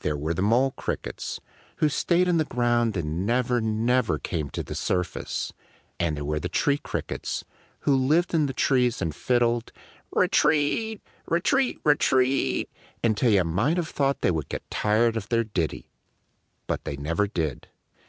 [0.00, 1.38] There were the Mole Crickets,
[1.76, 5.52] who stayed in the ground and never, never came to the surface;
[6.00, 7.44] and there were the Tree Crickets,
[7.82, 9.70] who lived in the trees and fiddled
[10.10, 11.00] re teat!
[11.28, 12.68] re teat re teat!
[13.04, 15.92] until you might have thought they would get tired of their ditty.
[16.66, 17.68] But they never did.